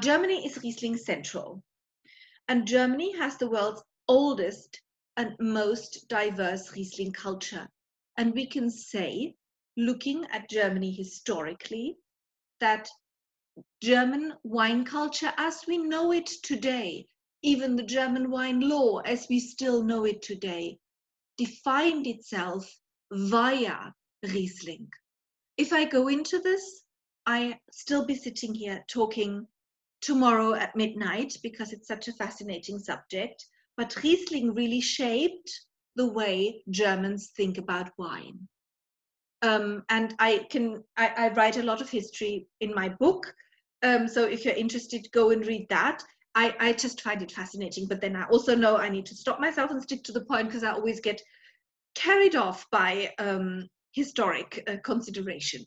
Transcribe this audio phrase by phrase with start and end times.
[0.00, 1.62] Germany is Riesling central,
[2.48, 4.80] and Germany has the world's oldest
[5.16, 7.68] and most diverse Riesling culture.
[8.16, 9.34] And we can say,
[9.76, 11.96] looking at Germany historically,
[12.60, 12.88] that
[13.82, 17.06] German wine culture as we know it today,
[17.42, 20.78] even the German wine law as we still know it today,
[21.36, 22.78] defined itself
[23.12, 24.88] via Riesling.
[25.56, 26.82] If I go into this,
[27.26, 29.46] I still be sitting here talking
[30.00, 33.44] tomorrow at midnight because it's such a fascinating subject.
[33.76, 35.50] But Riesling really shaped
[35.96, 38.48] the way Germans think about wine.
[39.42, 43.32] Um, and I can I, I, write a lot of history in my book.
[43.84, 46.02] Um, so if you're interested, go and read that.
[46.34, 47.86] I, I just find it fascinating.
[47.86, 50.48] But then I also know I need to stop myself and stick to the point
[50.48, 51.22] because I always get
[51.94, 55.64] carried off by um, historic uh, consideration.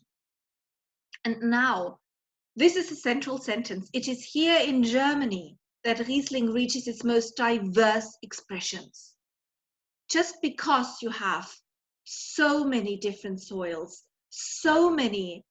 [1.24, 1.98] And now,
[2.56, 3.88] this is a central sentence.
[3.92, 9.14] It is here in Germany that Riesling reaches its most diverse expressions.
[10.10, 11.50] Just because you have
[12.04, 15.44] so many different soils, so many,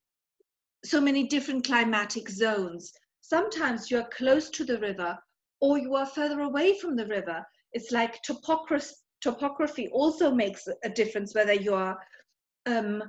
[0.84, 2.92] so many different climatic zones.
[3.20, 5.18] Sometimes you are close to the river
[5.60, 7.44] or you are further away from the river.
[7.72, 11.98] It's like topography, also makes a difference whether you are
[12.66, 13.02] um,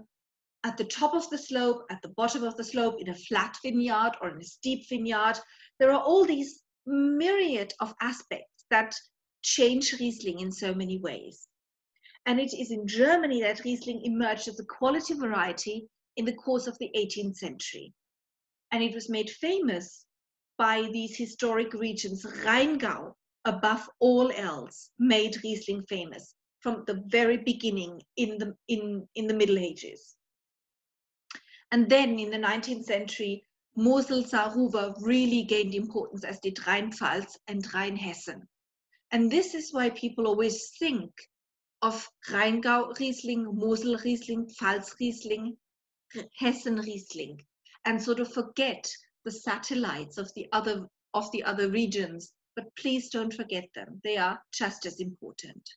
[0.64, 3.58] at the top of the slope, at the bottom of the slope, in a flat
[3.64, 5.38] vineyard or in a steep vineyard.
[5.80, 8.96] There are all these myriad of aspects that
[9.42, 11.48] change Riesling in so many ways.
[12.26, 16.68] And it is in Germany that Riesling emerged as a quality variety in the course
[16.68, 17.94] of the 18th century.
[18.72, 20.06] And it was made famous
[20.58, 22.24] by these historic regions.
[22.24, 29.28] Rheingau, above all else, made Riesling famous from the very beginning in the, in, in
[29.28, 30.16] the Middle Ages.
[31.74, 37.64] And then in the 19th century, Mosel Saar-Ruwer really gained importance as did Rheinpfalz and
[37.64, 38.48] Rheinhessen.
[39.10, 41.12] And this is why people always think
[41.82, 45.58] of Rheingau Riesling, Mosel Riesling, Pfalz Riesling,
[46.40, 47.42] Hessen Riesling,
[47.86, 48.88] and sort of forget
[49.26, 52.34] the satellites of the other of the other regions.
[52.56, 55.68] But please don't forget them; they are just as important.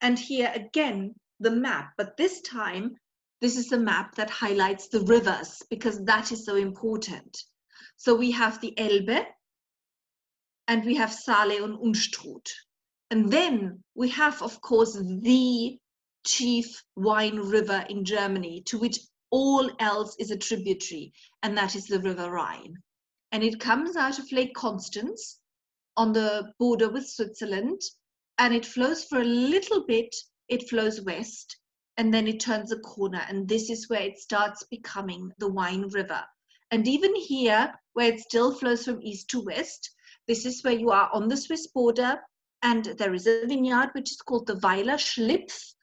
[0.00, 2.96] And here again, the map, but this time
[3.40, 7.36] this is a map that highlights the rivers because that is so important.
[7.96, 9.26] So we have the Elbe
[10.68, 12.50] and we have Saale and Unstrut.
[13.10, 15.78] And then we have, of course, the
[16.26, 18.98] chief wine river in Germany to which
[19.30, 22.74] all else is a tributary, and that is the River Rhine.
[23.32, 25.38] And it comes out of Lake Constance
[25.96, 27.80] on the border with Switzerland,
[28.38, 30.14] and it flows for a little bit,
[30.48, 31.56] it flows west,
[31.96, 35.88] and then it turns a corner and this is where it starts becoming the wine
[35.88, 36.22] river.
[36.70, 39.90] And even here where it still flows from east to west
[40.26, 42.18] this is where you are on the swiss border
[42.62, 45.74] and there is a vineyard which is called the weiler schlipf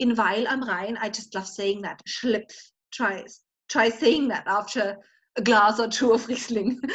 [0.00, 0.96] in weil am rhein.
[1.00, 2.02] I just love saying that.
[2.08, 2.54] Schlipf.
[2.92, 3.24] Try
[3.68, 4.96] try saying that after
[5.36, 6.80] a glass or two of riesling.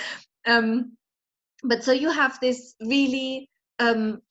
[0.47, 0.95] Um,
[1.63, 4.21] but so you have this really um,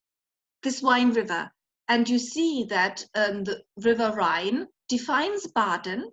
[0.62, 1.50] this wine river
[1.88, 6.10] and you see that um, the River Rhine defines Baden,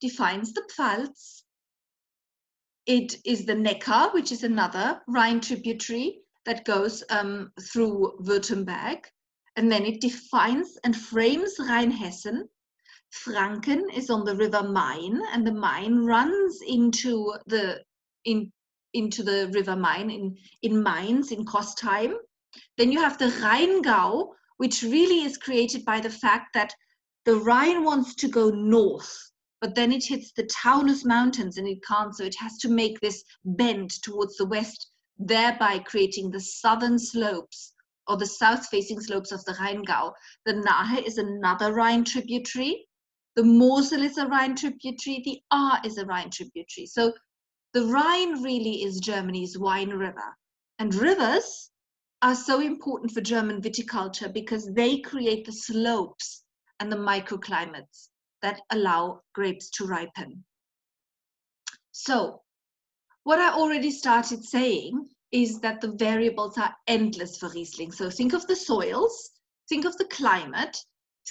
[0.00, 1.42] defines the Pfalz.
[2.86, 9.04] It is the Neckar, which is another Rhine tributary that goes um, through Württemberg.
[9.56, 12.44] And then it defines and frames Rheinhessen.
[13.12, 17.82] Franken is on the River Main, and the Main runs into the
[18.24, 18.52] in,
[18.94, 22.14] into the River Main in, in Mainz, in Kostheim.
[22.78, 24.28] Then you have the Rheingau,
[24.60, 26.74] which really is created by the fact that
[27.24, 29.32] the Rhine wants to go north,
[29.62, 33.00] but then it hits the Taunus Mountains and it can't, so it has to make
[33.00, 37.72] this bend towards the west, thereby creating the southern slopes
[38.06, 40.12] or the south facing slopes of the Rheingau.
[40.44, 42.86] The Nahe is another Rhine tributary.
[43.36, 45.22] The Mosel is a Rhine tributary.
[45.24, 46.84] The Ahr is a Rhine tributary.
[46.84, 47.14] So
[47.72, 50.36] the Rhine really is Germany's wine river.
[50.78, 51.69] And rivers
[52.22, 56.44] are so important for German viticulture because they create the slopes
[56.78, 58.08] and the microclimates
[58.42, 60.44] that allow grapes to ripen.
[61.92, 62.42] So,
[63.24, 67.92] what I already started saying is that the variables are endless for Riesling.
[67.92, 69.30] So, think of the soils,
[69.68, 70.76] think of the climate,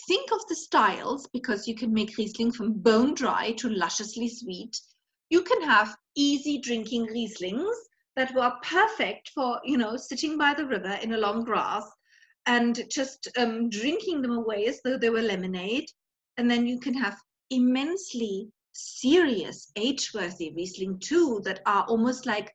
[0.07, 4.80] think of the styles, because you can make Riesling from bone dry to lusciously sweet.
[5.30, 7.75] You can have easy drinking Rieslings
[8.16, 11.86] that were perfect for you know sitting by the river in a long grass
[12.46, 15.86] and just um, drinking them away as though they were lemonade
[16.38, 17.18] and then you can have
[17.50, 22.54] immensely serious age-worthy riesling too that are almost like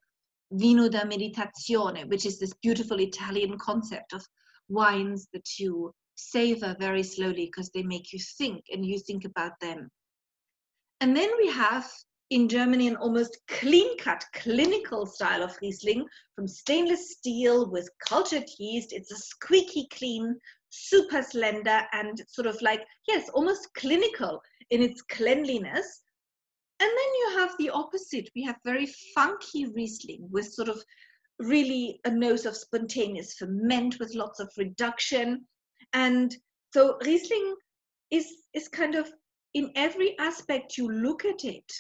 [0.52, 4.24] vino da meditazione, which is this beautiful Italian concept of
[4.68, 9.52] wines that you savor very slowly because they make you think and you think about
[9.60, 9.90] them.
[11.00, 11.90] And then we have
[12.30, 18.48] in Germany an almost clean cut clinical style of Riesling from stainless steel with cultured
[18.58, 18.92] yeast.
[18.92, 20.38] It's a squeaky clean,
[20.70, 24.40] super slender, and sort of like, yes, almost clinical
[24.70, 26.02] in its cleanliness.
[26.80, 28.28] And then you have the opposite.
[28.34, 30.82] We have very funky Riesling with sort of
[31.38, 35.46] really a nose of spontaneous ferment with lots of reduction.
[35.92, 36.34] And
[36.72, 37.54] so Riesling
[38.10, 39.10] is, is kind of
[39.54, 41.70] in every aspect you look at it,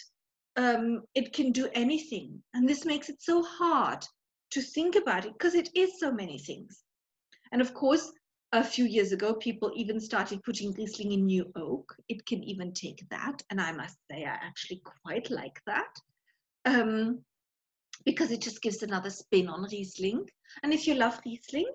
[0.56, 2.42] um, it can do anything.
[2.54, 4.04] And this makes it so hard
[4.50, 6.82] to think about it because it is so many things.
[7.52, 8.12] And of course,
[8.52, 11.94] a few years ago, people even started putting Riesling in new oak.
[12.08, 13.42] It can even take that.
[13.50, 15.92] And I must say, I actually quite like that
[16.64, 17.20] um,
[18.04, 20.28] because it just gives another spin on Riesling.
[20.62, 21.72] And if you love Riesling,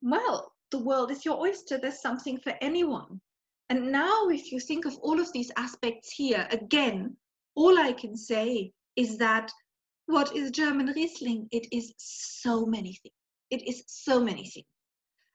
[0.00, 1.78] well, the world is your oyster.
[1.78, 3.20] There's something for anyone.
[3.68, 7.16] And now, if you think of all of these aspects here, again,
[7.54, 9.50] all I can say is that
[10.06, 11.48] what is German Riesling?
[11.50, 13.14] It is so many things.
[13.50, 14.66] It is so many things.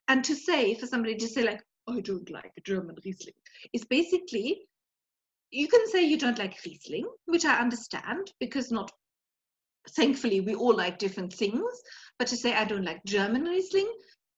[0.07, 3.33] And to say, for somebody to say, like, I don't like German Riesling,
[3.73, 4.61] is basically,
[5.51, 8.91] you can say you don't like Riesling, which I understand because not,
[9.91, 11.63] thankfully, we all like different things.
[12.17, 13.91] But to say I don't like German Riesling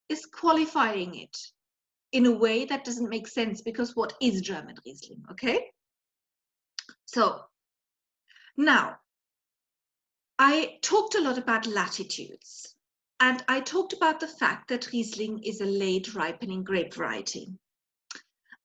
[0.09, 1.37] is qualifying it
[2.11, 5.65] in a way that doesn't make sense because what is German Riesling, okay?
[7.05, 7.41] So
[8.57, 8.97] now,
[10.39, 12.75] I talked a lot about latitudes
[13.19, 17.53] and I talked about the fact that Riesling is a late ripening grape variety.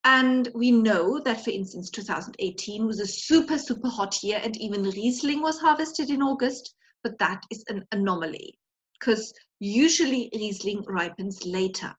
[0.04, 4.84] And we know that, for instance, 2018 was a super, super hot year and even
[4.84, 8.58] Riesling was harvested in August, but that is an anomaly
[8.98, 11.94] because usually Riesling ripens later.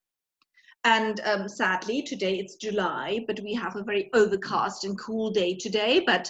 [0.83, 5.53] And um, sadly, today it's July, but we have a very overcast and cool day
[5.55, 5.99] today.
[5.99, 6.29] But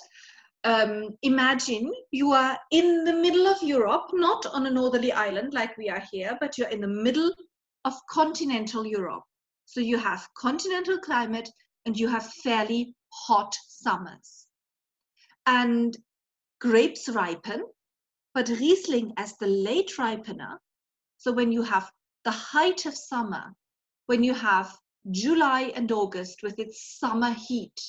[0.68, 5.78] um, imagine you are in the middle of Europe, not on a northerly island like
[5.78, 7.32] we are here, but you're in the middle
[7.86, 9.24] of continental Europe.
[9.66, 11.50] So you have continental climate
[11.86, 14.48] and you have fairly hot summers.
[15.46, 15.96] And
[16.60, 17.64] grapes ripen,
[18.34, 20.58] but Riesling as the late ripener,
[21.18, 21.90] so when you have
[22.26, 23.56] the height of summer
[24.08, 24.78] when you have
[25.12, 27.80] July and August with its summer heat,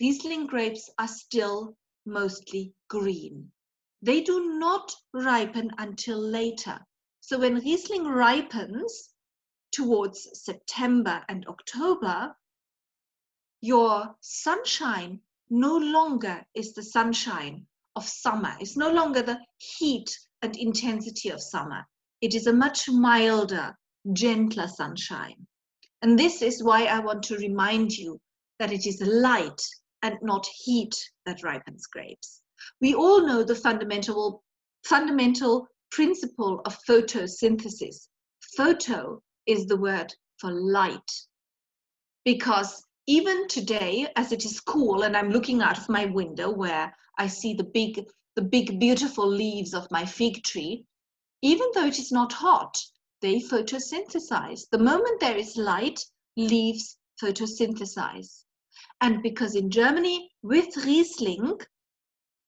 [0.00, 1.76] Riesling grapes are still
[2.06, 3.52] mostly green.
[4.00, 6.78] They do not ripen until later.
[7.20, 9.10] So when Riesling ripens
[9.72, 12.34] towards September and October,
[13.60, 15.20] your sunshine
[15.50, 18.56] no longer is the sunshine of summer.
[18.58, 21.86] It's no longer the heat and intensity of summer.
[22.22, 23.76] It is a much milder,
[24.14, 25.46] gentler sunshine.
[26.00, 28.18] And this is why I want to remind you
[28.58, 29.60] that it is light
[30.02, 30.94] and not heat
[31.26, 32.42] that ripens grapes.
[32.80, 34.42] We all know the fundamental,
[34.84, 38.08] fundamental principle of photosynthesis.
[38.56, 41.10] Photo is the word for light.
[42.24, 46.94] Because even today, as it is cool and I'm looking out of my window where
[47.18, 50.84] I see the big, the big beautiful leaves of my fig tree,
[51.42, 52.78] even though it is not hot,
[53.20, 54.68] they photosynthesize.
[54.70, 56.04] The moment there is light,
[56.36, 58.39] leaves photosynthesize.
[59.00, 61.58] And because in Germany, with Riesling,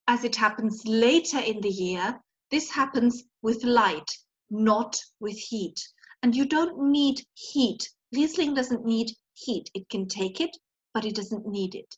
[0.07, 2.19] as it happens later in the year,
[2.51, 4.09] this happens with light,
[4.49, 5.79] not with heat.
[6.21, 7.89] And you don't need heat.
[8.13, 9.69] Riesling doesn't need heat.
[9.73, 10.55] It can take it,
[10.93, 11.95] but it doesn't need it.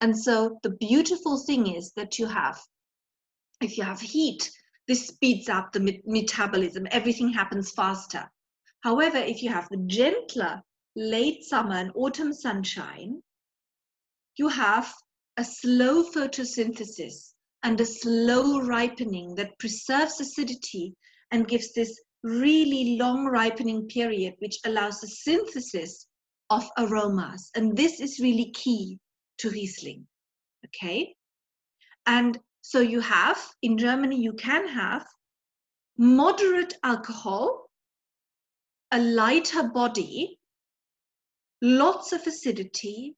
[0.00, 2.60] And so the beautiful thing is that you have,
[3.60, 4.50] if you have heat,
[4.86, 6.86] this speeds up the me metabolism.
[6.90, 8.30] Everything happens faster.
[8.82, 10.62] However, if you have the gentler
[10.94, 13.20] late summer and autumn sunshine,
[14.36, 14.92] you have
[15.36, 20.94] a slow photosynthesis and a slow ripening that preserves acidity
[21.30, 26.06] and gives this really long ripening period, which allows the synthesis
[26.50, 27.50] of aromas.
[27.54, 28.98] And this is really key
[29.38, 30.06] to Riesling.
[30.66, 31.14] Okay.
[32.06, 35.06] And so you have, in Germany, you can have
[35.98, 37.70] moderate alcohol,
[38.92, 40.38] a lighter body,
[41.62, 43.16] lots of acidity,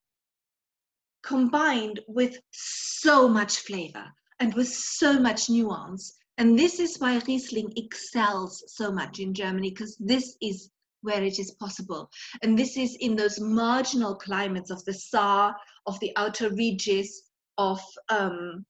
[1.23, 4.05] combined with so much flavor
[4.41, 6.17] and with so much nuance.
[6.39, 10.71] And this is why Riesling excels so much in Germany, because this is
[11.03, 12.11] where it is possible.
[12.43, 15.57] And this is in those marginal climates of the Saar,
[15.87, 17.25] of the outer reaches,
[17.57, 18.65] of um,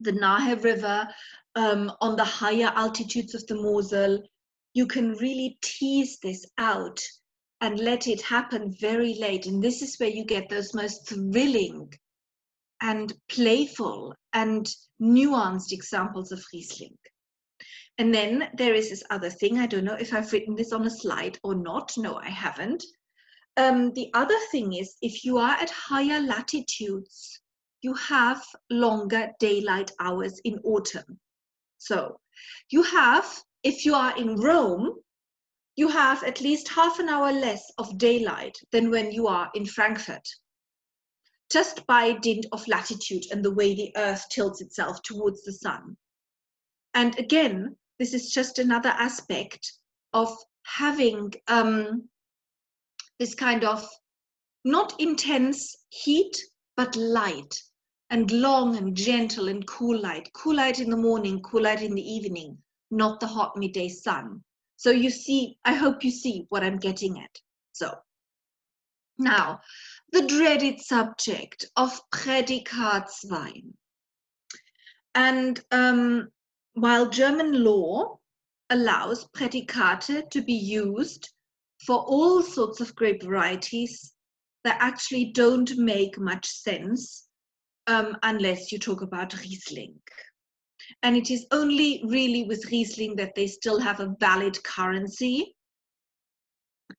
[0.00, 1.08] the Nahe River,
[1.54, 4.22] um, on the higher altitudes of the Mosel,
[4.74, 7.00] you can really tease this out
[7.60, 9.46] and let it happen very late.
[9.46, 11.92] And this is where you get those most thrilling
[12.80, 14.68] and playful and
[15.02, 16.96] nuanced examples of Riesling.
[17.98, 19.58] And then there is this other thing.
[19.58, 21.92] I don't know if I've written this on a slide or not.
[21.96, 22.84] No, I haven't.
[23.56, 27.40] Um, the other thing is if you are at higher latitudes,
[27.82, 31.18] you have longer daylight hours in autumn.
[31.78, 32.20] So
[32.70, 33.26] you have,
[33.64, 34.94] if you are in Rome,
[35.78, 39.64] you have at least half an hour less of daylight than when you are in
[39.64, 40.28] Frankfurt
[41.50, 45.96] just by dint of latitude and the way the earth tilts itself towards the sun.
[46.94, 49.72] And again, this is just another aspect
[50.12, 52.08] of having um,
[53.18, 53.88] this kind of
[54.64, 56.36] not intense heat,
[56.76, 57.54] but light
[58.10, 60.28] and long and gentle and cool light.
[60.34, 62.58] Cool light in the morning, cool light in the evening,
[62.90, 64.42] not the hot midday sun.
[64.78, 67.36] So you see, I hope you see what I'm getting at.
[67.72, 67.94] So
[69.18, 69.60] now,
[70.12, 73.72] the dreaded subject of Prädikatswein.
[75.16, 76.28] And um,
[76.74, 78.20] while German law
[78.70, 81.28] allows Prädikate to be used
[81.84, 84.14] for all sorts of grape varieties
[84.62, 87.26] that actually don't make much sense
[87.88, 90.00] um, unless you talk about Riesling.
[91.02, 95.54] And it is only really with Riesling that they still have a valid currency.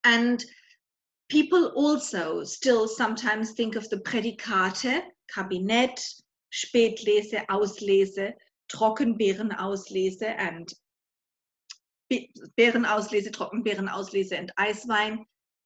[0.04, 0.44] And
[1.30, 5.04] people also still sometimes think of the Prädikate,
[5.34, 6.00] Kabinett,
[6.54, 8.34] Spätlese, Auslese,
[8.72, 10.68] Trockenbeerenauslese, and
[12.12, 15.20] Beerenauslese, Trockenbeerenauslese, and Eiswein.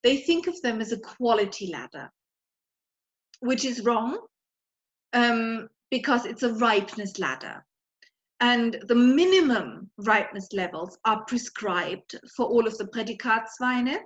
[0.03, 2.11] They think of them as a quality ladder,
[3.39, 4.19] which is wrong
[5.13, 7.65] um, because it's a ripeness ladder.
[8.39, 13.99] And the minimum ripeness levels are prescribed for all of the Prädikatsweine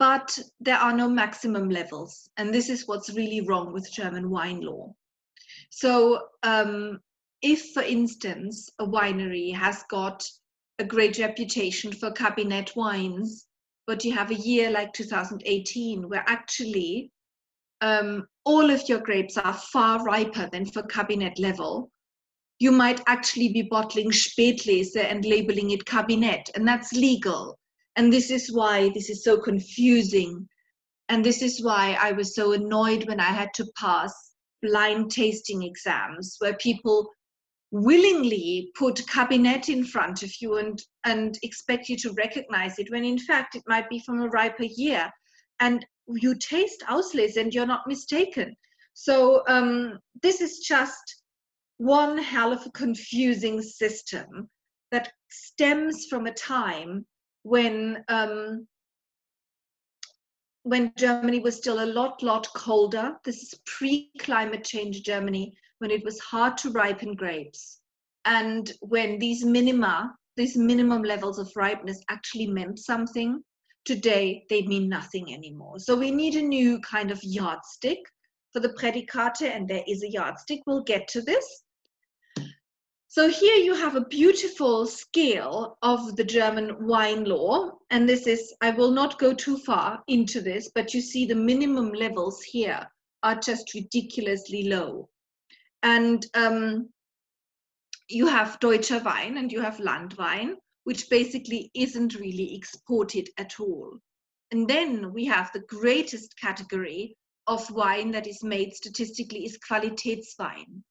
[0.00, 2.30] but there are no maximum levels.
[2.38, 4.94] And this is what's really wrong with German wine law.
[5.68, 7.00] So, um,
[7.42, 10.26] if, for instance, a winery has got
[10.78, 13.46] a great reputation for Kabinett wines,
[13.86, 17.10] but you have a year like 2018 where actually
[17.82, 21.90] um, all of your grapes are far riper than for Kabinett level,
[22.60, 27.58] you might actually be bottling Spätlese and labeling it Kabinett, and that's legal.
[27.96, 30.46] And this is why this is so confusing.
[31.08, 34.12] And this is why I was so annoyed when I had to pass
[34.62, 37.10] blind tasting exams where people
[37.72, 43.04] willingly put Kabinett in front of you and, and expect you to recognize it when
[43.04, 45.10] in fact it might be from a riper year.
[45.60, 48.54] And you taste Auslese and you're not mistaken.
[48.92, 51.19] So um, this is just
[51.80, 54.50] one hell of a confusing system
[54.90, 57.06] that stems from a time
[57.42, 58.66] when um,
[60.64, 63.16] when Germany was still a lot, lot colder.
[63.24, 67.80] This is pre-climate change Germany, when it was hard to ripen grapes.
[68.26, 73.42] And when these minima, these minimum levels of ripeness actually meant something,
[73.86, 75.78] today they mean nothing anymore.
[75.78, 78.00] So we need a new kind of yardstick
[78.52, 80.60] for the Prädikate, and there is a yardstick.
[80.66, 81.62] We'll get to this.
[83.12, 87.72] So here you have a beautiful scale of the German wine law.
[87.90, 91.34] And this is, I will not go too far into this, but you see the
[91.34, 92.86] minimum levels here
[93.24, 95.08] are just ridiculously low.
[95.82, 96.90] And um,
[98.08, 103.98] you have Deutscher Wein and you have Landwein, which basically isn't really exported at all.
[104.52, 107.16] And then we have the greatest category
[107.48, 110.84] of wine that is made statistically is Qualitätswein.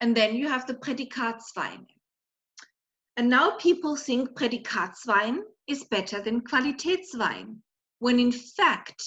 [0.00, 1.86] And then you have the Prädikatswein.
[3.16, 7.56] And now people think Prädikatswein is better than Qualitätswein,
[7.98, 9.02] when in fact,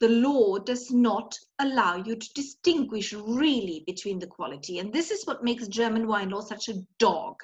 [0.00, 4.80] the law does not allow you to distinguish really between the quality.
[4.80, 7.36] And this is what makes German wine law such a dog.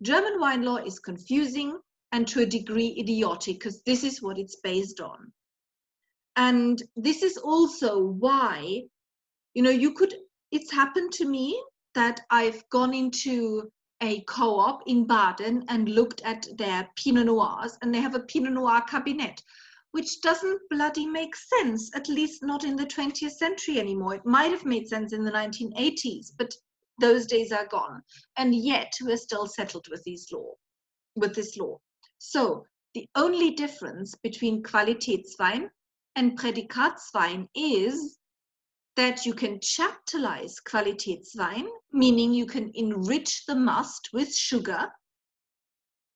[0.00, 1.78] German wine law is confusing
[2.12, 5.32] and to a degree idiotic because this is what it's based on.
[6.36, 8.84] And this is also why,
[9.52, 10.14] you know, you could,
[10.50, 11.62] it's happened to me
[11.94, 13.70] that I've gone into
[14.00, 18.52] a co-op in Baden and looked at their Pinot Noirs, and they have a Pinot
[18.52, 19.42] Noir Kabinett,
[19.92, 24.14] which doesn't bloody make sense, at least not in the 20th century anymore.
[24.14, 26.52] It might have made sense in the 1980s, but
[27.00, 28.02] those days are gone.
[28.36, 30.54] And yet we're still settled with these law,
[31.14, 31.78] with this law.
[32.18, 35.68] So the only difference between Qualitätswein
[36.16, 38.18] and Prädikatswein is
[38.96, 44.90] that you can chaptalize Qualitätswein, meaning you can enrich the must with sugar,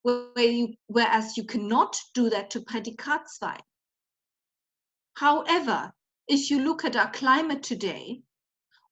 [0.02, 3.60] where you, whereas you cannot do that to Prädikatswein.
[5.14, 5.92] However,
[6.28, 8.20] if you look at our climate today,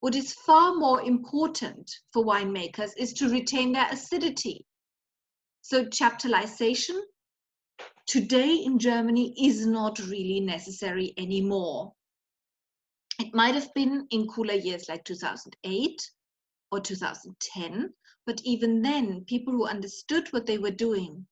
[0.00, 4.66] what is far more important for winemakers is to retain their acidity.
[5.62, 7.00] So chaptalization
[8.06, 11.92] today in Germany is not really necessary anymore.
[13.20, 16.10] It might have been in cooler years like 2008
[16.72, 17.94] or 2010,
[18.26, 21.24] but even then, people who understood what they were doing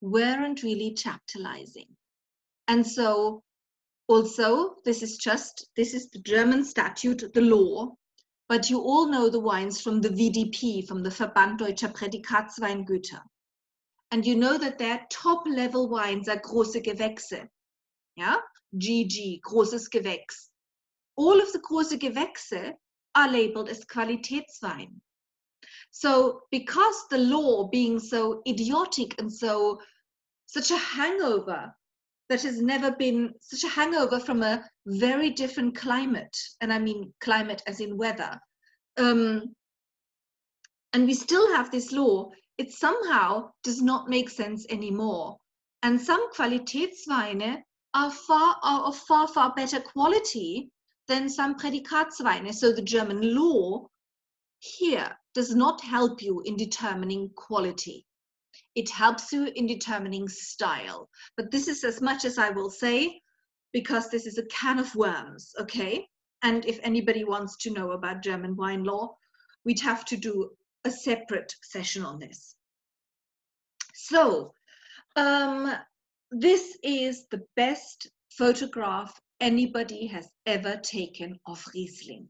[0.00, 1.88] weren't really chaptalizing.
[2.68, 3.42] And so,
[4.08, 7.94] also, this is just, this is the German statute, the law,
[8.48, 13.20] but you all know the wines from the VDP, from the Verband Deutscher Prädikatsweingüter.
[14.10, 17.46] And you know that their top level wines are große Gewächse.
[18.14, 18.36] Yeah,
[18.74, 20.45] GG, großes Gewächs
[21.16, 22.74] all of the große Gewächse
[23.14, 25.00] are labeled as Qualitätswein.
[25.90, 29.80] So because the law being so idiotic and so
[30.46, 31.74] such a hangover
[32.28, 37.12] that has never been such a hangover from a very different climate, and I mean
[37.20, 38.38] climate as in weather,
[38.98, 39.54] um,
[40.92, 45.36] and we still have this law, it somehow does not make sense anymore.
[45.82, 47.62] And some Qualitätsweine
[47.94, 50.70] are far are of far far better quality
[51.08, 52.54] than some Prädikatsweine.
[52.54, 53.88] So the German law
[54.58, 58.06] here does not help you in determining quality.
[58.74, 61.08] It helps you in determining style.
[61.36, 63.20] But this is as much as I will say
[63.72, 66.06] because this is a can of worms, okay?
[66.42, 69.16] And if anybody wants to know about German wine law,
[69.64, 70.50] we'd have to do
[70.84, 72.54] a separate session on this.
[73.94, 74.52] So,
[75.16, 75.74] um,
[76.30, 82.28] this is the best photograph anybody has ever taken of Riesling.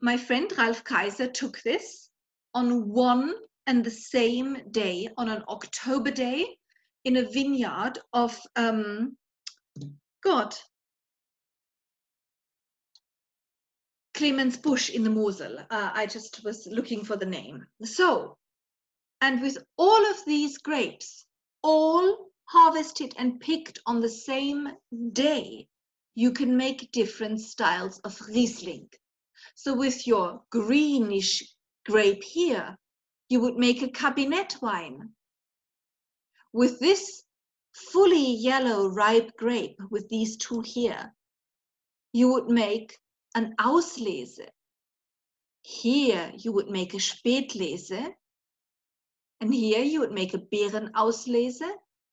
[0.00, 2.10] My friend Ralf Kaiser took this
[2.54, 3.34] on one
[3.66, 6.46] and the same day, on an October day,
[7.04, 9.16] in a vineyard of, um,
[10.22, 10.54] God,
[14.14, 15.58] Clemens Busch in the Mosel.
[15.70, 17.64] Uh, I just was looking for the name.
[17.82, 18.36] So,
[19.20, 21.24] and with all of these grapes,
[21.62, 24.68] all harvested and picked on the same
[25.12, 25.68] day,
[26.14, 28.88] you can make different styles of Riesling.
[29.54, 31.42] So with your greenish
[31.86, 32.76] grape here,
[33.28, 35.10] you would make a Kabinett wine.
[36.52, 37.22] With this
[37.72, 41.14] fully yellow ripe grape, with these two here,
[42.12, 42.98] you would make
[43.34, 44.48] an Auslese.
[45.62, 48.14] Here you would make a Spätlese.
[49.40, 51.72] And here you would make a Beerenauslese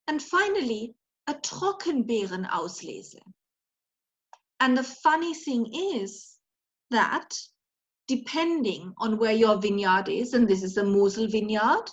[0.09, 0.95] and finally,
[1.27, 3.19] a Trockenbeerenauslese.
[4.59, 6.37] And the funny thing is
[6.89, 7.29] that
[8.07, 11.91] depending on where your vineyard is, and this is a Mosel vineyard,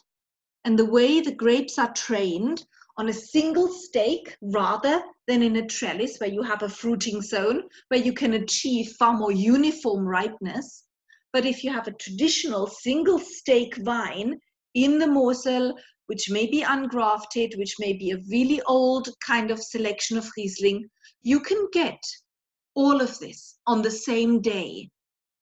[0.64, 2.64] and the way the grapes are trained
[2.96, 7.64] on a single stake rather than in a trellis where you have a fruiting zone
[7.88, 10.84] where you can achieve far more uniform ripeness.
[11.34, 14.40] But if you have a traditional single stake vine
[14.72, 15.76] in the Mosel
[16.06, 20.88] which may be ungrafted, which may be a really old kind of selection of Riesling,
[21.22, 22.00] you can get
[22.74, 24.88] all of this on the same day.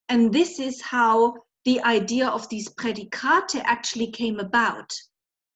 [0.09, 4.92] And this is how the idea of these predicate actually came about.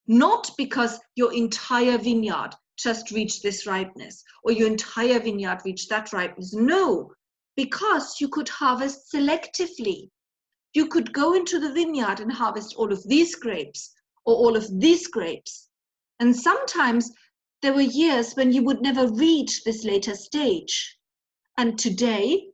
[0.06, 6.12] Not because your entire vineyard just reached this ripeness or your entire vineyard reached that
[6.12, 6.54] ripeness.
[6.54, 7.12] No,
[7.56, 10.08] because you could harvest selectively.
[10.74, 13.92] You could go into the vineyard and harvest all of these grapes
[14.28, 15.70] or all of these grapes.
[16.20, 17.10] And sometimes
[17.62, 20.98] there were years when you would never reach this later stage.
[21.56, 22.48] And today,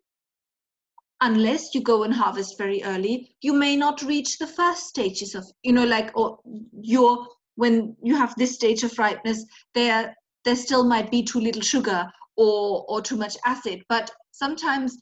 [1.20, 5.44] unless you go and harvest very early, you may not reach the first stages of,
[5.64, 6.38] you know, like or
[6.80, 11.62] your when you have this stage of ripeness, there there still might be too little
[11.62, 12.06] sugar
[12.36, 13.82] or or too much acid.
[13.88, 14.96] But sometimes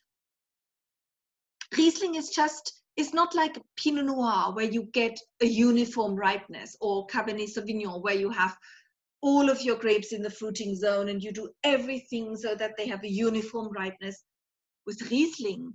[1.76, 7.06] Riesling is just it's not like Pinot Noir where you get a uniform ripeness or
[7.06, 8.56] Cabernet Sauvignon where you have
[9.22, 12.86] all of your grapes in the fruiting zone and you do everything so that they
[12.88, 14.24] have a uniform ripeness.
[14.84, 15.74] With Riesling,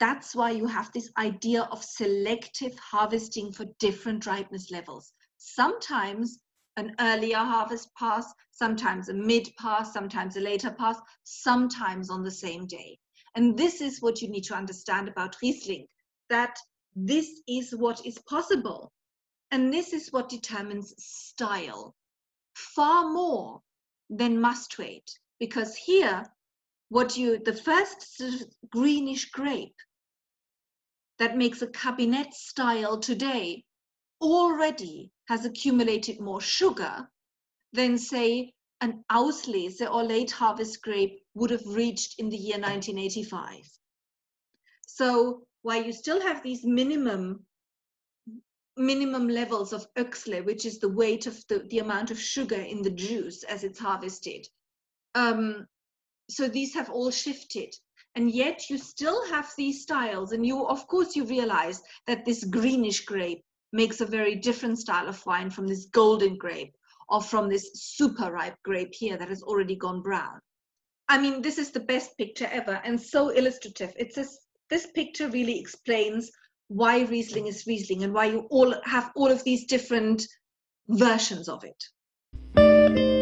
[0.00, 5.12] that's why you have this idea of selective harvesting for different ripeness levels.
[5.38, 6.40] Sometimes
[6.76, 12.30] an earlier harvest pass, sometimes a mid pass, sometimes a later pass, sometimes on the
[12.30, 12.98] same day.
[13.34, 15.86] And this is what you need to understand about Riesling
[16.30, 16.56] that
[16.94, 18.92] this is what is possible.
[19.50, 21.94] And this is what determines style
[22.54, 23.60] far more
[24.10, 25.10] than must weight.
[25.38, 26.24] Because here
[26.88, 28.22] what you the first
[28.70, 29.76] greenish grape
[31.18, 33.64] that makes a Kabinett style today
[34.20, 37.08] already has accumulated more sugar
[37.72, 38.52] than say
[38.84, 43.66] an Auslese or late harvest grape would have reached in the year 1985.
[44.86, 47.46] So while you still have these minimum
[48.76, 52.82] minimum levels of Oechsle, which is the weight of the, the amount of sugar in
[52.82, 54.46] the juice as it's harvested,
[55.14, 55.66] um,
[56.28, 57.72] so these have all shifted
[58.16, 62.44] and yet you still have these styles and you of course you realize that this
[62.44, 66.74] greenish grape makes a very different style of wine from this golden grape
[67.08, 70.40] or from this super ripe grape here that has already gone brown.
[71.08, 73.92] I mean this is the best picture ever and so illustrative.
[73.96, 74.26] It's a,
[74.70, 76.30] this picture really explains
[76.68, 80.26] why riesling is riesling and why you all have all of these different
[80.88, 83.13] versions of it